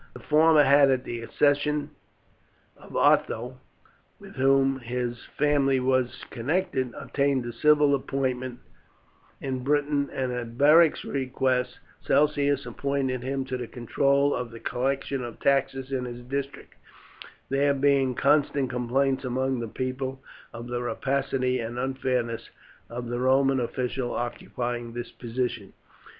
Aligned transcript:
The 0.13 0.19
former 0.19 0.63
had 0.63 0.89
at 0.89 1.03
the 1.03 1.21
accession 1.21 1.91
of 2.75 2.95
Otho, 2.95 3.59
with 4.19 4.33
whom 4.33 4.79
his 4.79 5.23
family 5.37 5.79
were 5.79 6.07
connected, 6.31 6.91
obtained 6.95 7.45
a 7.45 7.53
civil 7.53 7.93
appointment 7.93 8.61
in 9.41 9.63
Britain, 9.63 10.09
and 10.11 10.31
at 10.31 10.57
Beric's 10.57 11.05
request 11.05 11.77
Celsius 12.01 12.65
appointed 12.65 13.21
him 13.21 13.45
to 13.45 13.57
the 13.57 13.67
control 13.67 14.33
of 14.33 14.49
the 14.49 14.59
collection 14.59 15.23
of 15.23 15.39
taxes 15.39 15.91
in 15.91 16.05
his 16.05 16.23
district, 16.23 16.73
there 17.49 17.75
being 17.75 18.15
constant 18.15 18.71
complaints 18.71 19.23
among 19.23 19.59
the 19.59 19.67
people 19.67 20.19
of 20.51 20.65
the 20.65 20.81
rapacity 20.81 21.59
and 21.59 21.77
unfairness 21.77 22.49
of 22.89 23.05
the 23.05 23.19
Roman 23.19 23.59
official 23.59 24.15
occupying 24.15 24.93
this 24.93 25.11
position. 25.11 25.73